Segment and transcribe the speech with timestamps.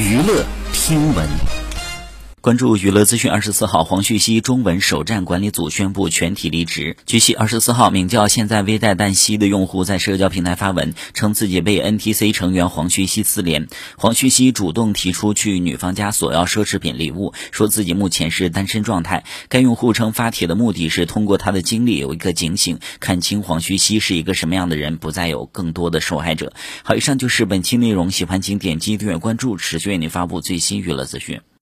[0.00, 1.59] 娱乐听闻。
[2.40, 6.96] 关注娱乐资讯，二十四号，黄旭熙中文首站管理组宣布全体离职。
[7.04, 13.68] 据悉，二十四号，名叫现在微贷旦夕的用户在社交平台发文，称自己被 NTC 成员黄旭熙私联。
[13.98, 19.24] 黄旭熙主动提出去女方家索要奢侈品礼物，说自己目前是单身状态。
[19.50, 26.54] 该用户称发帖的目的是通过他的经历有一个警醒，看清黄旭熙是一个什么样的人，不再有更多的受害者。
[26.84, 31.42] 好，以上就是本期内容，喜欢请点击订阅关注，持续为您发布最新娱乐资讯。